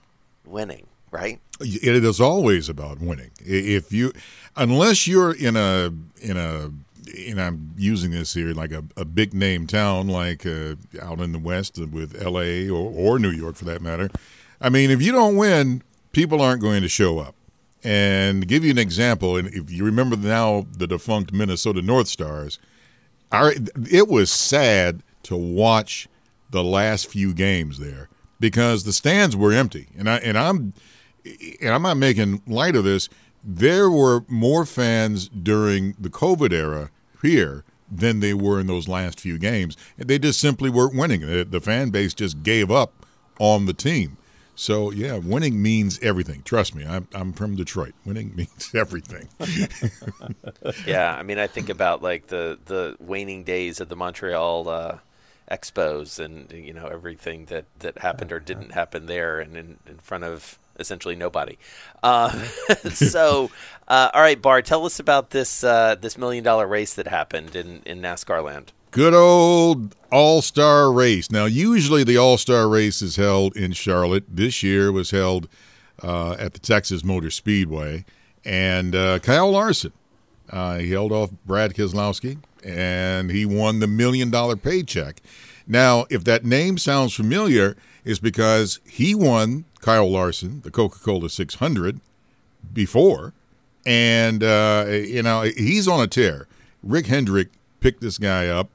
winning, 0.46 0.86
right? 1.10 1.40
It 1.60 2.04
is 2.06 2.22
always 2.22 2.70
about 2.70 3.00
winning. 3.00 3.32
If 3.40 3.92
you, 3.92 4.14
unless 4.56 5.08
you're 5.08 5.34
in 5.34 5.58
a 5.58 5.92
in 6.22 6.38
a 6.38 6.72
and 7.30 7.42
I'm 7.42 7.74
using 7.78 8.12
this 8.12 8.34
here 8.34 8.54
like 8.54 8.72
a, 8.72 8.84
a 8.98 9.06
big 9.06 9.34
name 9.34 9.68
town 9.68 10.08
like 10.08 10.46
uh, 10.46 10.76
out 11.02 11.20
in 11.20 11.32
the 11.32 11.40
West 11.40 11.78
with 11.78 12.22
L.A. 12.22 12.70
Or, 12.70 12.92
or 12.92 13.20
New 13.20 13.32
York 13.32 13.56
for 13.56 13.66
that 13.66 13.82
matter. 13.82 14.10
I 14.60 14.70
mean, 14.70 14.92
if 14.92 15.02
you 15.02 15.12
don't 15.12 15.36
win, 15.36 15.84
people 16.12 16.42
aren't 16.42 16.62
going 16.62 16.82
to 16.82 16.90
show 16.90 17.20
up. 17.20 17.36
And 17.84 18.48
give 18.48 18.64
you 18.64 18.70
an 18.70 18.78
example, 18.78 19.38
and 19.38 19.48
if 19.48 19.72
you 19.72 19.84
remember 19.84 20.16
now 20.16 20.68
the 20.78 20.86
defunct 20.86 21.34
Minnesota 21.34 21.82
North 21.82 22.08
Stars, 22.08 22.60
our, 23.32 23.54
it 23.90 24.08
was 24.08 24.32
sad 24.32 25.02
to 25.24 25.36
watch 25.36 26.08
the 26.52 26.64
last 26.64 27.08
few 27.10 27.34
games 27.34 27.80
there 27.80 28.08
because 28.40 28.84
the 28.84 28.94
stands 28.94 29.36
were 29.36 29.52
empty. 29.52 29.88
And 29.98 30.10
I 30.10 30.18
and 30.18 30.38
I'm 30.38 30.74
and 31.62 31.70
I'm 31.70 31.82
not 31.82 31.98
making 31.98 32.42
light 32.46 32.76
of 32.76 32.84
this. 32.84 33.10
There 33.44 33.90
were 33.90 34.24
more 34.28 34.66
fans 34.66 35.30
during 35.30 35.96
the 36.00 36.10
COVID 36.10 36.52
era 36.52 36.92
here 37.22 37.64
than 37.92 38.22
they 38.22 38.34
were 38.34 38.60
in 38.60 38.68
those 38.68 38.88
last 38.88 39.20
few 39.20 39.38
games. 39.38 39.76
And 39.98 40.08
they 40.08 40.18
just 40.18 40.40
simply 40.40 40.70
weren't 40.70 40.96
winning. 40.96 41.22
The, 41.22 41.44
the 41.44 41.60
fan 41.60 41.90
base 41.90 42.14
just 42.14 42.42
gave 42.44 42.72
up 42.72 43.06
on 43.40 43.66
the 43.66 43.74
team. 43.74 44.18
So 44.56 44.92
yeah, 44.92 45.18
winning 45.18 45.62
means 45.62 46.00
everything. 46.04 46.44
Trust 46.44 46.76
me, 46.76 46.86
I'm 46.86 47.08
I'm 47.14 47.34
from 47.34 47.56
Detroit. 47.56 47.94
Winning 48.06 48.34
means 48.36 48.72
everything. 48.76 49.28
yeah, 50.86 51.16
I 51.16 51.24
mean, 51.24 51.40
I 51.40 51.48
think 51.48 51.70
about 51.70 52.04
like 52.04 52.28
the 52.28 52.60
the 52.66 52.96
waning 53.00 53.44
days 53.44 53.80
of 53.80 53.90
the 53.90 53.96
Montreal 53.96 54.70
uh, 54.70 54.98
Expos, 55.50 56.24
and 56.24 56.52
you 56.52 56.74
know 56.74 56.86
everything 56.88 57.46
that 57.46 57.66
that 57.80 57.98
happened 58.00 58.32
or 58.32 58.40
didn't 58.40 58.74
happen 58.74 59.08
there, 59.08 59.40
and 59.40 59.58
in, 59.58 59.78
in 59.88 59.98
front 59.98 60.26
of 60.26 60.60
essentially 60.82 61.16
nobody. 61.16 61.58
Uh, 62.04 62.32
so, 62.94 63.50
uh, 63.88 64.10
all 64.14 64.22
right, 64.22 64.42
Barr, 64.42 64.62
tell 64.62 64.86
us 64.86 65.00
about 65.00 65.30
this 65.30 65.64
uh, 65.64 65.96
this 65.96 66.18
million 66.18 66.44
dollar 66.44 66.68
race 66.68 66.94
that 66.96 67.08
happened 67.08 67.56
in 67.56 67.82
in 67.86 68.02
NASCAR 68.02 68.44
land. 68.44 68.74
Good 68.92 69.14
old 69.14 69.96
All 70.12 70.42
Star 70.42 70.92
race. 70.92 71.32
Now, 71.32 71.46
usually 71.46 72.04
the 72.04 72.18
All 72.18 72.38
Star 72.38 72.68
race 72.68 73.02
is 73.02 73.16
held 73.16 73.56
in 73.56 73.72
Charlotte. 73.72 74.26
This 74.28 74.62
year 74.62 74.92
was 74.92 75.12
held 75.12 75.48
uh, 76.04 76.36
at 76.38 76.54
the 76.54 76.60
Texas 76.60 77.04
Motor 77.04 77.30
Speedway, 77.30 78.04
and 78.44 78.94
uh, 78.94 79.20
Kyle 79.20 79.52
Larson 79.52 79.94
uh, 80.52 80.78
he 80.78 80.92
held 80.92 81.12
off 81.12 81.32
Brad 81.46 81.74
Keselowski, 81.74 82.38
and 82.64 83.32
he 83.32 83.46
won 83.46 83.80
the 83.80 83.88
million 83.88 84.30
dollar 84.30 84.56
paycheck. 84.56 85.22
Now, 85.66 86.06
if 86.10 86.24
that 86.26 86.44
name 86.44 86.78
sounds 86.78 87.14
familiar, 87.14 87.78
is 88.04 88.20
because 88.20 88.80
he 88.86 89.14
won 89.16 89.66
Kyle 89.80 90.10
Larson 90.10 90.62
the 90.62 90.72
Coca 90.72 91.00
Cola 91.00 91.30
600 91.30 92.00
before, 92.74 93.34
and 93.86 94.44
uh, 94.44 94.86
you 94.90 95.24
know 95.24 95.42
he's 95.42 95.88
on 95.88 96.02
a 96.02 96.08
tear. 96.08 96.48
Rick 96.84 97.08
Hendrick 97.08 97.50
picked 97.80 98.02
this 98.02 98.18
guy 98.18 98.48
up 98.48 98.70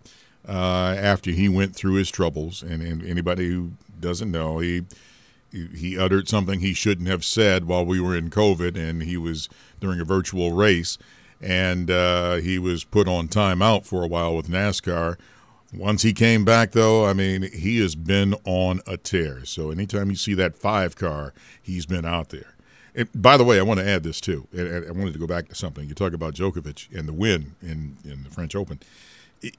uh, 0.47 0.95
after 0.99 1.31
he 1.31 1.49
went 1.49 1.75
through 1.75 1.95
his 1.95 2.11
troubles. 2.11 2.63
And, 2.63 2.83
and 2.83 3.05
anybody 3.05 3.49
who 3.49 3.73
doesn't 3.99 4.31
know, 4.31 4.59
he 4.59 4.85
he 5.53 5.97
uttered 5.97 6.29
something 6.29 6.61
he 6.61 6.75
shouldn't 6.75 7.09
have 7.09 7.25
said 7.25 7.65
while 7.65 7.87
we 7.87 7.99
were 7.99 8.15
in 8.15 8.29
COVID, 8.29 8.77
and 8.77 9.03
he 9.03 9.17
was 9.17 9.49
during 9.81 10.01
a 10.01 10.05
virtual 10.05 10.53
race, 10.53 10.99
and 11.41 11.91
uh, 11.91 12.35
he 12.35 12.59
was 12.59 12.85
put 12.85 13.09
on 13.09 13.29
timeout 13.29 13.87
for 13.87 14.03
a 14.03 14.07
while 14.07 14.37
with 14.37 14.49
NASCAR. 14.49 15.17
Once 15.77 16.03
he 16.03 16.13
came 16.13 16.45
back, 16.45 16.73
though, 16.73 17.05
I 17.05 17.13
mean, 17.13 17.51
he 17.53 17.81
has 17.81 17.95
been 17.95 18.35
on 18.45 18.81
a 18.87 18.97
tear. 18.97 19.45
So 19.45 19.71
anytime 19.71 20.11
you 20.11 20.17
see 20.17 20.35
that 20.35 20.57
five 20.57 20.97
car, 20.97 21.35
he's 21.61 21.85
been 21.85 22.05
out 22.07 22.31
there. 22.31 22.55
And 22.95 23.09
by 23.15 23.37
the 23.37 23.45
way, 23.45 23.59
I 23.59 23.63
want 23.63 23.81
to 23.81 23.87
add 23.89 24.03
this 24.03 24.21
too. 24.21 24.49
I 24.57 24.91
wanted 24.91 25.13
to 25.13 25.19
go 25.19 25.27
back 25.27 25.49
to 25.49 25.55
something. 25.55 25.87
You 25.87 25.95
talk 25.95 26.15
about 26.15 26.35
Djokovic 26.35 26.97
and 26.99 27.07
the 27.07 27.13
win 27.13 27.55
in, 27.61 27.99
in 28.05 28.25
the 28.25 28.31
French 28.31 28.55
Open. 28.55 28.81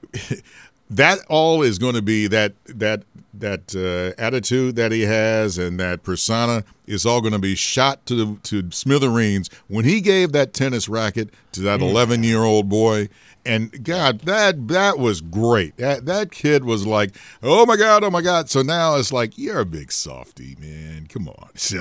that 0.90 1.18
all 1.28 1.62
is 1.62 1.78
going 1.78 1.94
to 1.94 2.02
be 2.02 2.26
that 2.28 2.52
that 2.66 3.02
that 3.34 3.74
uh, 3.76 4.20
attitude 4.20 4.76
that 4.76 4.90
he 4.90 5.02
has 5.02 5.58
and 5.58 5.78
that 5.78 6.02
persona 6.02 6.64
is 6.86 7.06
all 7.06 7.20
going 7.20 7.32
to 7.32 7.38
be 7.38 7.54
shot 7.54 8.04
to 8.06 8.14
the, 8.14 8.40
to 8.42 8.70
smithereens 8.72 9.48
when 9.68 9.84
he 9.84 10.00
gave 10.00 10.32
that 10.32 10.52
tennis 10.52 10.88
racket 10.88 11.28
to 11.52 11.60
that 11.60 11.80
11 11.80 12.24
year 12.24 12.42
old 12.42 12.68
boy 12.68 13.08
and 13.48 13.82
God, 13.82 14.20
that 14.20 14.68
that 14.68 14.98
was 14.98 15.22
great. 15.22 15.78
That 15.78 16.04
that 16.04 16.30
kid 16.30 16.64
was 16.64 16.86
like, 16.86 17.16
"Oh 17.42 17.64
my 17.64 17.76
God, 17.76 18.04
oh 18.04 18.10
my 18.10 18.20
God!" 18.20 18.50
So 18.50 18.60
now 18.60 18.96
it's 18.96 19.10
like, 19.10 19.38
"You're 19.38 19.60
a 19.60 19.64
big 19.64 19.90
softy, 19.90 20.54
man. 20.60 21.06
Come 21.08 21.28
on." 21.28 21.48
So 21.56 21.80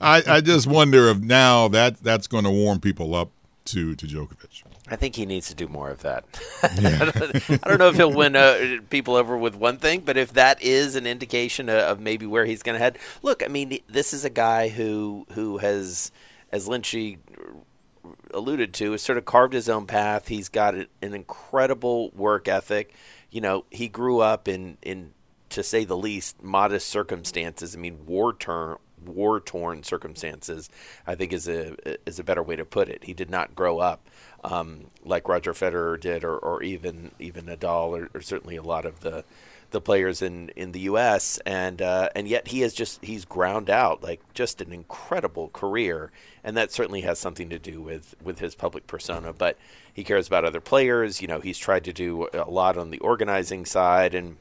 I, 0.00 0.22
I 0.26 0.40
just 0.40 0.66
wonder 0.66 1.08
if 1.08 1.20
now 1.20 1.68
that 1.68 2.02
that's 2.02 2.26
going 2.26 2.44
to 2.44 2.50
warm 2.50 2.80
people 2.80 3.14
up 3.14 3.30
to 3.66 3.94
to 3.94 4.06
Djokovic. 4.06 4.62
I 4.88 4.96
think 4.96 5.16
he 5.16 5.24
needs 5.24 5.48
to 5.48 5.54
do 5.54 5.66
more 5.66 5.90
of 5.90 6.02
that. 6.02 6.24
Yeah. 6.80 7.10
I 7.62 7.68
don't 7.68 7.78
know 7.78 7.88
if 7.88 7.96
he'll 7.96 8.12
win 8.12 8.36
uh, 8.36 8.78
people 8.90 9.16
over 9.16 9.36
with 9.36 9.54
one 9.54 9.76
thing, 9.76 10.00
but 10.00 10.16
if 10.16 10.32
that 10.32 10.62
is 10.62 10.96
an 10.96 11.06
indication 11.06 11.68
of 11.68 12.00
maybe 12.00 12.26
where 12.26 12.46
he's 12.46 12.62
going 12.62 12.74
to 12.74 12.78
head, 12.78 12.98
look, 13.22 13.42
I 13.42 13.48
mean, 13.48 13.78
this 13.86 14.12
is 14.12 14.24
a 14.24 14.30
guy 14.30 14.68
who 14.68 15.26
who 15.32 15.58
has, 15.58 16.10
as 16.50 16.66
Lynchy 16.66 17.18
alluded 18.32 18.74
to, 18.74 18.92
has 18.92 19.02
sort 19.02 19.18
of 19.18 19.24
carved 19.24 19.54
his 19.54 19.68
own 19.68 19.86
path. 19.86 20.28
He's 20.28 20.48
got 20.48 20.74
an 20.74 20.88
incredible 21.00 22.10
work 22.10 22.48
ethic. 22.48 22.94
You 23.30 23.40
know, 23.40 23.64
he 23.70 23.88
grew 23.88 24.20
up 24.20 24.48
in 24.48 24.78
in 24.82 25.12
to 25.50 25.62
say 25.62 25.84
the 25.84 25.96
least 25.96 26.42
modest 26.42 26.88
circumstances. 26.88 27.76
I 27.76 27.78
mean, 27.78 28.06
war 28.06 28.32
torn 28.32 28.78
war 29.04 29.40
torn 29.40 29.82
circumstances. 29.82 30.68
I 31.06 31.14
think 31.14 31.32
is 31.32 31.46
a 31.48 31.76
is 32.08 32.18
a 32.18 32.24
better 32.24 32.42
way 32.42 32.56
to 32.56 32.64
put 32.64 32.88
it. 32.88 33.04
He 33.04 33.14
did 33.14 33.30
not 33.30 33.54
grow 33.54 33.78
up 33.78 34.08
um, 34.44 34.86
like 35.04 35.28
Roger 35.28 35.52
Federer 35.52 35.98
did, 35.98 36.22
or, 36.24 36.36
or 36.36 36.62
even 36.62 37.10
even 37.18 37.46
Nadal, 37.46 37.98
or, 37.98 38.10
or 38.14 38.20
certainly 38.20 38.56
a 38.56 38.62
lot 38.62 38.84
of 38.84 39.00
the 39.00 39.24
the 39.70 39.80
players 39.80 40.22
in, 40.22 40.50
in 40.50 40.70
the 40.72 40.80
U.S. 40.80 41.38
and 41.44 41.82
uh, 41.82 42.08
and 42.14 42.28
yet 42.28 42.48
he 42.48 42.60
has 42.60 42.72
just 42.72 43.04
he's 43.04 43.24
ground 43.24 43.68
out 43.68 44.02
like 44.02 44.20
just 44.32 44.60
an 44.60 44.72
incredible 44.72 45.48
career, 45.48 46.12
and 46.44 46.56
that 46.56 46.70
certainly 46.70 47.00
has 47.00 47.18
something 47.18 47.50
to 47.50 47.58
do 47.58 47.82
with 47.82 48.14
with 48.22 48.38
his 48.38 48.54
public 48.54 48.86
persona. 48.86 49.32
But 49.32 49.58
he 49.92 50.04
cares 50.04 50.26
about 50.26 50.44
other 50.44 50.60
players. 50.60 51.20
You 51.20 51.28
know, 51.28 51.40
he's 51.40 51.58
tried 51.58 51.84
to 51.84 51.92
do 51.92 52.28
a 52.32 52.48
lot 52.48 52.76
on 52.76 52.90
the 52.90 53.00
organizing 53.00 53.64
side, 53.64 54.14
and 54.14 54.36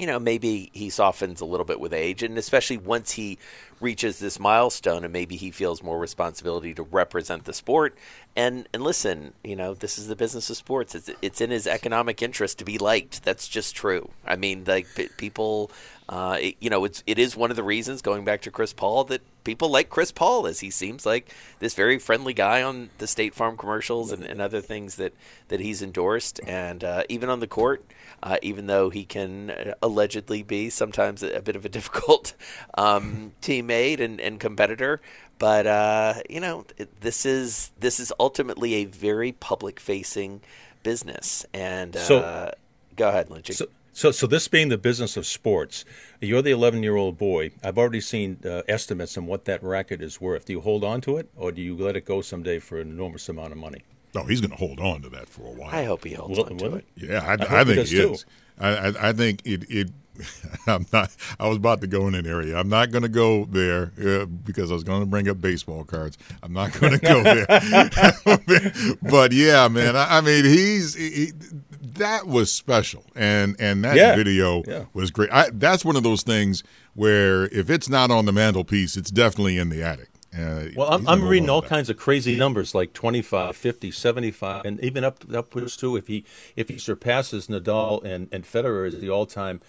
you 0.00 0.06
know 0.06 0.18
maybe 0.18 0.70
he 0.72 0.88
softens 0.88 1.40
a 1.40 1.44
little 1.44 1.66
bit 1.66 1.78
with 1.78 1.92
age, 1.92 2.22
and 2.22 2.38
especially 2.38 2.78
once 2.78 3.12
he 3.12 3.38
reaches 3.80 4.18
this 4.18 4.38
milestone, 4.38 5.04
and 5.04 5.12
maybe 5.12 5.36
he 5.36 5.50
feels 5.50 5.82
more 5.82 5.98
responsibility 5.98 6.74
to 6.74 6.82
represent 6.82 7.44
the 7.44 7.52
sport 7.52 7.96
and 8.36 8.68
and 8.72 8.82
listen, 8.82 9.32
you 9.42 9.56
know, 9.56 9.74
this 9.74 9.98
is 9.98 10.06
the 10.06 10.16
business 10.16 10.50
of 10.50 10.56
sports. 10.56 10.94
It's 10.94 11.10
it's 11.20 11.40
in 11.40 11.50
his 11.50 11.66
economic 11.66 12.22
interest 12.22 12.58
to 12.58 12.64
be 12.64 12.78
liked. 12.78 13.24
That's 13.24 13.48
just 13.48 13.74
true. 13.74 14.10
I 14.24 14.36
mean, 14.36 14.64
like 14.66 14.86
people, 15.16 15.70
uh, 16.10 16.36
it, 16.40 16.56
you 16.58 16.68
know, 16.68 16.84
it's 16.84 17.04
it 17.06 17.20
is 17.20 17.36
one 17.36 17.50
of 17.50 17.56
the 17.56 17.62
reasons 17.62 18.02
going 18.02 18.24
back 18.24 18.42
to 18.42 18.50
Chris 18.50 18.72
Paul 18.72 19.04
that 19.04 19.22
people 19.44 19.70
like 19.70 19.88
Chris 19.88 20.10
Paul, 20.10 20.48
as 20.48 20.58
he 20.58 20.68
seems 20.68 21.06
like 21.06 21.32
this 21.60 21.74
very 21.74 22.00
friendly 22.00 22.34
guy 22.34 22.64
on 22.64 22.90
the 22.98 23.06
State 23.06 23.32
Farm 23.32 23.56
commercials 23.56 24.10
and, 24.10 24.24
and 24.24 24.40
other 24.40 24.60
things 24.60 24.96
that 24.96 25.12
that 25.48 25.60
he's 25.60 25.82
endorsed, 25.82 26.40
and 26.44 26.82
uh, 26.82 27.04
even 27.08 27.30
on 27.30 27.38
the 27.38 27.46
court. 27.46 27.84
Uh, 28.22 28.36
even 28.42 28.66
though 28.66 28.90
he 28.90 29.06
can 29.06 29.50
uh, 29.50 29.72
allegedly 29.80 30.42
be 30.42 30.68
sometimes 30.68 31.22
a, 31.22 31.38
a 31.38 31.40
bit 31.40 31.56
of 31.56 31.64
a 31.64 31.68
difficult 31.70 32.34
um, 32.76 33.32
teammate 33.40 33.98
and, 33.98 34.20
and 34.20 34.38
competitor, 34.38 35.00
but 35.38 35.66
uh, 35.66 36.14
you 36.28 36.38
know, 36.38 36.66
this 37.00 37.24
is 37.24 37.70
this 37.80 37.98
is 37.98 38.12
ultimately 38.20 38.74
a 38.74 38.84
very 38.84 39.32
public 39.32 39.80
facing 39.80 40.42
business. 40.82 41.46
And 41.54 41.96
uh, 41.96 42.00
so, 42.00 42.54
go 42.96 43.08
ahead, 43.08 43.30
Lynchy. 43.30 43.54
So, 43.54 43.68
So, 43.92 44.10
so 44.10 44.26
this 44.26 44.46
being 44.48 44.68
the 44.68 44.78
business 44.78 45.16
of 45.16 45.26
sports, 45.26 45.84
you're 46.20 46.42
the 46.42 46.52
11 46.52 46.82
year 46.82 46.96
old 46.96 47.18
boy. 47.18 47.50
I've 47.62 47.76
already 47.78 48.00
seen 48.00 48.38
uh, 48.44 48.62
estimates 48.68 49.16
on 49.18 49.26
what 49.26 49.44
that 49.46 49.62
racket 49.62 50.00
is 50.00 50.20
worth. 50.20 50.46
Do 50.46 50.52
you 50.52 50.60
hold 50.60 50.84
on 50.84 51.00
to 51.02 51.16
it, 51.16 51.28
or 51.36 51.52
do 51.52 51.60
you 51.60 51.76
let 51.76 51.96
it 51.96 52.04
go 52.04 52.20
someday 52.20 52.58
for 52.58 52.80
an 52.80 52.90
enormous 52.90 53.28
amount 53.28 53.52
of 53.52 53.58
money? 53.58 53.82
No, 54.14 54.24
he's 54.24 54.40
going 54.40 54.50
to 54.50 54.56
hold 54.56 54.80
on 54.80 55.02
to 55.02 55.08
that 55.10 55.28
for 55.28 55.42
a 55.46 55.52
while. 55.52 55.70
I 55.70 55.84
hope 55.84 56.04
he 56.04 56.14
holds 56.14 56.38
Will- 56.38 56.46
on 56.46 56.58
to 56.58 56.64
will 56.64 56.74
it. 56.76 56.84
Yeah, 56.96 57.18
I, 57.24 57.30
hope 57.30 57.50
I, 57.52 57.64
think 57.64 57.76
does 57.76 57.90
he 57.90 57.98
is. 58.00 58.26
I, 58.58 58.68
I, 58.68 59.08
I 59.08 59.12
think 59.12 59.42
it. 59.44 59.70
it 59.70 59.90
I'm 60.66 60.86
not. 60.92 61.14
I 61.38 61.48
was 61.48 61.56
about 61.56 61.80
to 61.80 61.86
go 61.86 62.06
in 62.06 62.14
an 62.14 62.26
area. 62.26 62.56
I'm 62.56 62.68
not 62.68 62.90
going 62.90 63.02
to 63.02 63.08
go 63.08 63.46
there 63.46 63.92
uh, 64.02 64.26
because 64.26 64.70
I 64.70 64.74
was 64.74 64.84
going 64.84 65.00
to 65.00 65.06
bring 65.06 65.28
up 65.28 65.40
baseball 65.40 65.84
cards. 65.84 66.18
I'm 66.42 66.52
not 66.52 66.72
going 66.78 66.92
to 66.92 66.98
go 66.98 67.22
there. 68.82 68.96
but 69.10 69.32
yeah, 69.32 69.68
man. 69.68 69.96
I, 69.96 70.18
I 70.18 70.20
mean, 70.20 70.44
he's 70.44 70.94
he, 70.94 71.32
that 71.80 72.26
was 72.26 72.52
special, 72.52 73.04
and 73.16 73.56
and 73.58 73.82
that 73.84 73.96
Yeah. 73.96 74.14
video 74.16 74.62
Yeah. 74.66 74.84
was 74.92 75.10
great. 75.10 75.30
I, 75.32 75.50
that's 75.52 75.84
one 75.84 75.96
of 75.96 76.02
those 76.02 76.22
things 76.22 76.62
where 76.94 77.44
if 77.46 77.70
it's 77.70 77.88
not 77.88 78.10
on 78.10 78.24
the 78.26 78.32
mantelpiece, 78.32 78.96
it's 78.96 79.10
definitely 79.10 79.56
in 79.58 79.68
the 79.70 79.82
attic. 79.82 80.08
Uh, 80.32 80.66
Well, 80.76 80.88
I'm, 80.92 81.08
I'm 81.08 81.24
reading 81.26 81.50
all 81.50 81.60
that. 81.60 81.68
kinds 81.68 81.90
of 81.90 81.96
crazy 81.96 82.36
numbers 82.36 82.72
like 82.74 82.92
25, 82.92 83.56
50, 83.56 83.90
75, 83.90 84.64
and 84.64 84.78
even 84.80 85.02
up 85.02 85.24
upwards 85.34 85.76
too. 85.76 85.96
If 85.96 86.06
he 86.06 86.24
if 86.54 86.68
he 86.68 86.78
surpasses 86.78 87.48
Nadal 87.48 88.04
and, 88.04 88.28
and 88.30 88.44
Federer 88.44 88.86
as 88.86 89.00
the 89.00 89.10
all 89.10 89.26
time 89.26 89.60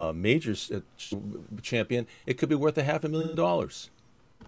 uh, 0.00 0.12
majors 0.12 0.70
uh, 0.70 0.80
champion, 1.62 2.06
it 2.26 2.34
could 2.38 2.48
be 2.48 2.54
worth 2.54 2.76
a 2.78 2.82
half 2.82 3.04
a 3.04 3.08
million 3.08 3.34
dollars. 3.34 3.90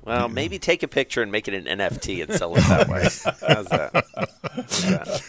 Well, 0.05 0.29
maybe 0.29 0.59
take 0.59 0.83
a 0.83 0.89
picture 0.89 1.23
and 1.23 1.31
make 1.31 1.47
it 1.47 1.55
an 1.55 1.79
NFT 1.79 2.23
and 2.25 2.33
sell 2.35 2.57
it 2.57 2.63
that 2.63 2.89
way. 2.89 3.03
How's 3.47 3.69
that? 3.69 4.05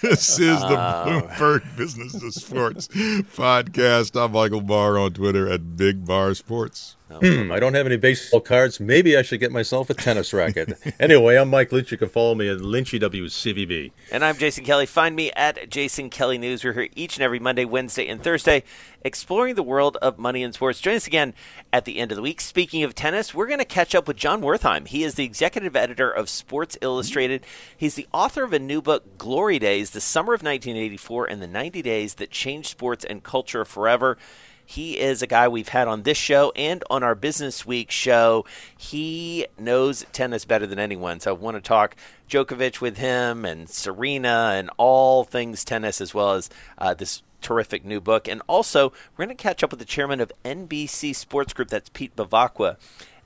This 0.01 0.39
is 0.39 0.59
the 0.59 0.65
Uh, 0.77 1.05
Bloomberg 1.37 1.77
Business 1.77 2.13
of 2.21 2.33
Sports 2.33 2.87
podcast. 2.89 4.19
I'm 4.19 4.31
Michael 4.33 4.61
Barr 4.61 4.97
on 4.97 5.13
Twitter 5.13 5.47
at 5.49 5.77
Big 5.77 6.05
Bar 6.05 6.33
Sports. 6.33 6.95
Hmm, 7.09 7.51
I 7.51 7.59
don't 7.59 7.73
have 7.73 7.85
any 7.85 7.97
baseball 7.97 8.39
cards. 8.39 8.79
Maybe 8.79 9.15
I 9.15 9.21
should 9.21 9.39
get 9.39 9.51
myself 9.51 9.89
a 9.89 9.93
tennis 9.93 10.33
racket. 10.33 10.73
anyway, 10.99 11.35
I'm 11.35 11.49
Mike 11.49 11.71
Lynch. 11.71 11.91
You 11.91 11.97
can 11.97 12.09
follow 12.09 12.33
me 12.33 12.49
at 12.49 12.57
Lynchy 12.57 12.99
WCVB. 12.99 13.91
And 14.11 14.25
I'm 14.25 14.37
Jason 14.37 14.63
Kelly. 14.63 14.85
Find 14.85 15.15
me 15.15 15.31
at 15.33 15.69
Jason 15.69 16.09
Kelly 16.09 16.37
News. 16.37 16.63
We're 16.63 16.73
here 16.73 16.89
each 16.95 17.17
and 17.17 17.23
every 17.23 17.39
Monday, 17.39 17.65
Wednesday, 17.65 18.07
and 18.07 18.23
Thursday, 18.23 18.63
exploring 19.03 19.55
the 19.55 19.63
world 19.63 19.97
of 19.97 20.17
money 20.17 20.43
and 20.43 20.53
sports. 20.53 20.79
Join 20.79 20.95
us 20.95 21.05
again 21.05 21.33
at 21.71 21.85
the 21.85 21.99
end 21.99 22.11
of 22.11 22.15
the 22.15 22.21
week. 22.21 22.41
Speaking 22.41 22.83
of 22.83 22.95
tennis, 22.95 23.33
we're 23.33 23.47
going 23.47 23.59
to 23.59 23.65
catch 23.65 23.93
up 23.93 24.07
with 24.07 24.17
John 24.17 24.41
Wertheim. 24.41 24.87
He 24.87 25.03
is 25.03 25.15
the 25.15 25.25
executive 25.25 25.75
editor 25.75 26.09
of 26.09 26.29
Sports 26.29 26.77
Illustrated. 26.81 27.45
He's 27.77 27.95
the 27.95 28.07
author 28.11 28.43
of 28.43 28.53
a 28.53 28.59
new 28.59 28.81
book, 28.81 29.17
Glory 29.17 29.59
Days: 29.59 29.91
The 29.91 30.01
Summer 30.01 30.33
of 30.33 30.41
1984 30.41 31.25
and 31.27 31.41
the 31.41 31.47
90 31.47 31.81
Days 31.81 32.15
That 32.15 32.31
Changed 32.31 32.69
Sports 32.69 33.05
and 33.05 33.23
Culture 33.23 33.65
Forever. 33.65 34.17
He 34.65 34.99
is 34.99 35.21
a 35.21 35.27
guy 35.27 35.47
we've 35.47 35.69
had 35.69 35.87
on 35.87 36.03
this 36.03 36.17
show 36.17 36.51
and 36.55 36.83
on 36.89 37.03
our 37.03 37.15
Business 37.15 37.65
Week 37.65 37.91
show. 37.91 38.45
He 38.77 39.47
knows 39.57 40.05
tennis 40.13 40.45
better 40.45 40.65
than 40.65 40.79
anyone. 40.79 41.19
So 41.19 41.31
I 41.31 41.37
want 41.37 41.57
to 41.57 41.61
talk 41.61 41.95
Djokovic 42.29 42.81
with 42.81 42.97
him 42.97 43.45
and 43.45 43.69
Serena 43.69 44.53
and 44.55 44.69
all 44.77 45.23
things 45.23 45.63
tennis, 45.63 46.01
as 46.01 46.13
well 46.13 46.33
as 46.33 46.49
uh, 46.77 46.93
this 46.93 47.21
terrific 47.41 47.85
new 47.85 48.01
book. 48.01 48.27
And 48.27 48.41
also, 48.47 48.91
we're 49.15 49.25
going 49.25 49.35
to 49.37 49.41
catch 49.41 49.63
up 49.63 49.71
with 49.71 49.79
the 49.79 49.85
chairman 49.85 50.19
of 50.19 50.31
NBC 50.43 51.15
Sports 51.15 51.53
Group. 51.53 51.67
That's 51.67 51.89
Pete 51.89 52.15
Bevacqua. 52.15 52.77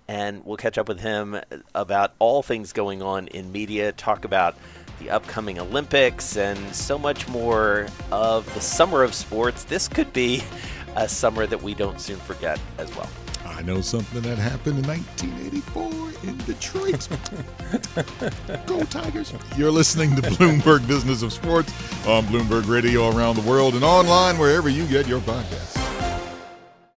And 0.09 0.45
we'll 0.45 0.57
catch 0.57 0.77
up 0.77 0.87
with 0.87 1.01
him 1.01 1.39
about 1.75 2.13
all 2.19 2.41
things 2.41 2.73
going 2.73 3.01
on 3.01 3.27
in 3.27 3.51
media, 3.51 3.91
talk 3.91 4.25
about 4.25 4.55
the 4.99 5.09
upcoming 5.09 5.59
Olympics, 5.59 6.37
and 6.37 6.57
so 6.73 6.97
much 6.97 7.27
more 7.27 7.87
of 8.11 8.51
the 8.53 8.61
summer 8.61 9.03
of 9.03 9.13
sports. 9.13 9.65
This 9.65 9.87
could 9.87 10.11
be 10.13 10.43
a 10.97 11.07
summer 11.07 11.45
that 11.45 11.61
we 11.61 11.73
don't 11.73 12.01
soon 12.01 12.17
forget 12.17 12.59
as 12.77 12.93
well. 12.95 13.09
I 13.45 13.61
know 13.61 13.81
something 13.81 14.21
that 14.21 14.37
happened 14.37 14.79
in 14.79 14.87
1984 14.87 16.29
in 16.29 16.37
Detroit. 16.39 17.07
Go 18.67 18.83
Tigers. 18.83 19.33
You're 19.55 19.71
listening 19.71 20.15
to 20.15 20.21
Bloomberg 20.23 20.87
Business 20.87 21.21
of 21.21 21.31
Sports 21.31 21.71
on 22.07 22.25
Bloomberg 22.25 22.67
Radio 22.67 23.09
around 23.15 23.35
the 23.35 23.47
world 23.49 23.75
and 23.75 23.83
online 23.83 24.37
wherever 24.37 24.69
you 24.69 24.85
get 24.87 25.07
your 25.07 25.21
podcasts. 25.21 26.26